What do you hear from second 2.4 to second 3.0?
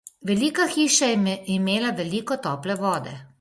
tople